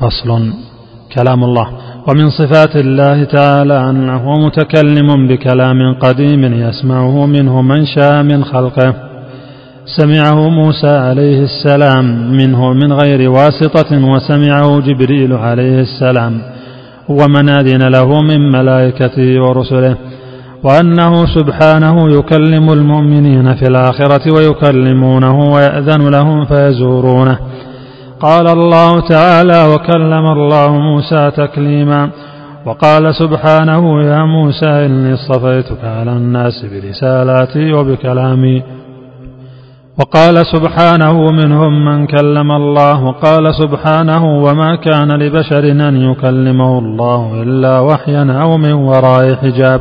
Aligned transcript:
فصل. 0.00 0.52
كلام 1.18 1.44
الله. 1.44 1.68
ومن 2.08 2.30
صفات 2.30 2.76
الله 2.76 3.24
تعالى 3.24 3.92
هو 4.24 4.46
متكلم 4.46 5.28
بكلام 5.28 5.94
قديم 6.00 6.44
يسمعه 6.44 7.26
منه 7.26 7.62
من 7.62 7.84
شاء 7.84 8.22
من 8.22 8.44
خلقه. 8.44 8.94
سمعه 9.96 10.48
موسى 10.48 10.88
عليه 10.88 11.42
السلام 11.42 12.30
منه 12.30 12.72
من 12.72 12.92
غير 12.92 13.30
واسطة 13.30 14.08
وسمعه 14.10 14.80
جبريل 14.80 15.32
عليه 15.32 15.80
السلام. 15.80 16.40
ومن 17.08 17.48
أذن 17.48 17.88
له 17.88 18.20
من 18.20 18.52
ملائكته 18.52 19.40
ورسله. 19.42 19.96
وأنه 20.64 21.26
سبحانه 21.26 22.18
يكلم 22.18 22.72
المؤمنين 22.72 23.54
في 23.54 23.62
الآخرة 23.62 24.32
ويكلمونه 24.32 25.38
ويأذن 25.38 26.10
لهم 26.10 26.44
فيزورونه. 26.44 27.38
قال 28.20 28.48
الله 28.48 29.00
تعالى 29.00 29.74
وكلم 29.74 30.26
الله 30.26 30.70
موسى 30.70 31.30
تكليما 31.30 32.10
وقال 32.66 33.14
سبحانه 33.14 34.02
يا 34.02 34.24
موسى 34.24 34.86
إني 34.86 35.14
اصطفيتك 35.14 35.84
على 35.84 36.12
الناس 36.12 36.66
برسالاتي 36.72 37.72
وبكلامي. 37.72 38.62
وقال 39.98 40.46
سبحانه 40.46 41.30
منهم 41.30 41.84
من 41.84 42.06
كلم 42.06 42.52
الله. 42.52 43.04
وقال 43.04 43.54
سبحانه 43.54 44.24
وما 44.24 44.76
كان 44.76 45.12
لبشر 45.12 45.64
أن 45.88 45.96
يكلمه 46.10 46.78
الله 46.78 47.42
إلا 47.42 47.80
وحيا 47.80 48.40
أو 48.42 48.56
من 48.56 48.72
وراء 48.72 49.34
حجاب. 49.34 49.80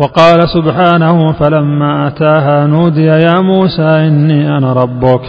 وقال 0.00 0.48
سبحانه 0.48 1.32
فلما 1.32 2.08
أتاها 2.08 2.66
نودي 2.66 3.04
يا 3.04 3.40
موسى 3.40 3.82
إني 3.82 4.56
أنا 4.58 4.72
ربك. 4.72 5.20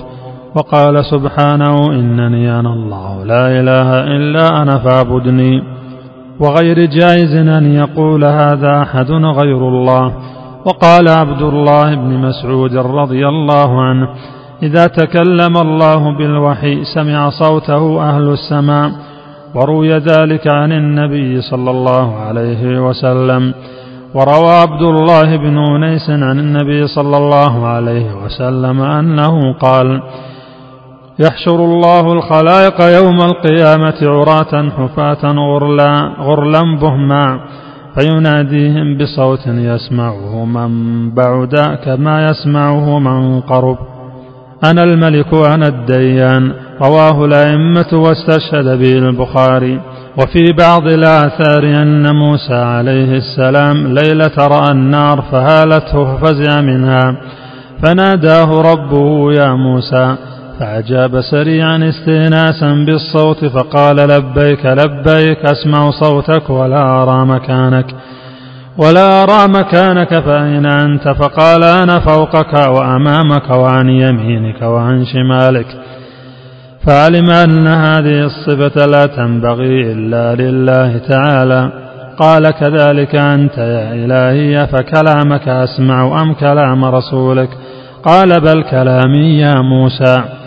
وقال 0.55 1.05
سبحانه 1.05 1.75
إنني 1.91 2.59
أنا 2.59 2.73
الله 2.73 3.23
لا 3.23 3.59
إله 3.59 3.99
إلا 4.17 4.61
أنا 4.61 4.77
فاعبدني 4.77 5.61
وغير 6.39 6.85
جائز 6.85 7.35
أن 7.35 7.73
يقول 7.73 8.25
هذا 8.25 8.81
أحد 8.81 9.11
غير 9.11 9.57
الله 9.67 10.13
وقال 10.65 11.09
عبد 11.09 11.41
الله 11.41 11.95
بن 11.95 12.17
مسعود 12.17 12.75
رضي 12.75 13.27
الله 13.27 13.81
عنه 13.81 14.07
إذا 14.63 14.87
تكلم 14.87 15.57
الله 15.57 16.17
بالوحي 16.17 16.83
سمع 16.95 17.29
صوته 17.29 18.09
أهل 18.09 18.29
السماء 18.29 18.91
وروي 19.55 19.97
ذلك 19.97 20.47
عن 20.47 20.71
النبي 20.71 21.41
صلى 21.41 21.71
الله 21.71 22.15
عليه 22.15 22.79
وسلم 22.87 23.53
وروى 24.13 24.51
عبد 24.51 24.81
الله 24.81 25.35
بن 25.37 25.57
أنيس 25.57 26.09
عن 26.09 26.39
النبي 26.39 26.87
صلى 26.87 27.17
الله 27.17 27.67
عليه 27.67 28.25
وسلم 28.25 28.81
أنه 28.81 29.53
قال 29.53 30.01
يحشر 31.19 31.55
الله 31.55 32.13
الخلائق 32.13 32.81
يوم 32.81 33.21
القيامة 33.21 33.95
عراة 34.01 34.69
حفاة 34.69 35.31
غرلا, 35.31 36.13
غرلا 36.19 36.61
بهما 36.81 37.39
فيناديهم 37.99 38.97
بصوت 38.97 39.47
يسمعه 39.47 40.45
من 40.45 40.71
بعد 41.11 41.55
كما 41.85 42.25
يسمعه 42.25 42.99
من 42.99 43.41
قرب. 43.41 43.77
أنا 44.63 44.83
الملك 44.83 45.33
أنا 45.33 45.67
الديان 45.67 46.53
رواه 46.81 47.25
الأئمة 47.25 47.93
واستشهد 47.93 48.79
به 48.79 48.93
البخاري. 48.97 49.79
وفي 50.17 50.53
بعض 50.57 50.87
الآثار 50.87 51.63
أن 51.63 52.15
موسى 52.15 52.55
عليه 52.55 53.17
السلام 53.17 53.87
ليلة 53.87 54.47
رأى 54.47 54.71
النار 54.71 55.21
فهالته 55.31 56.17
ففزع 56.17 56.61
منها. 56.61 57.17
فناداه 57.83 58.61
ربه 58.61 59.33
يا 59.33 59.53
موسى 59.53 60.15
فأجاب 60.59 61.21
سريعا 61.21 61.89
استئناسا 61.89 62.73
بالصوت 62.85 63.45
فقال 63.45 63.95
لبيك 63.95 64.65
لبيك 64.65 65.45
أسمع 65.45 65.91
صوتك 65.91 66.49
ولا 66.49 67.03
أرى 67.03 67.25
مكانك 67.25 67.85
ولا 68.77 69.23
أرى 69.23 69.47
مكانك 69.47 70.19
فأين 70.19 70.65
أنت؟ 70.65 71.07
فقال 71.07 71.63
أنا 71.63 71.99
فوقك 71.99 72.53
وأمامك 72.53 73.49
وعن 73.49 73.89
يمينك 73.89 74.61
وعن 74.61 75.05
شمالك. 75.05 75.67
فعلم 76.87 77.29
أن 77.29 77.67
هذه 77.67 78.25
الصفة 78.25 78.85
لا 78.85 79.05
تنبغي 79.05 79.91
إلا 79.91 80.35
لله 80.35 80.97
تعالى. 80.97 81.71
قال 82.17 82.51
كذلك 82.51 83.15
أنت 83.15 83.57
يا 83.57 83.93
إلهي 83.93 84.67
فكلامك 84.67 85.47
أسمع 85.47 86.21
أم 86.21 86.33
كلام 86.33 86.85
رسولك؟ 86.85 87.49
قال 88.03 88.41
بل 88.41 88.63
كلامي 88.63 89.39
يا 89.39 89.55
موسى. 89.61 90.38